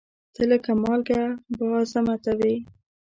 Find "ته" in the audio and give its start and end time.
0.33-0.41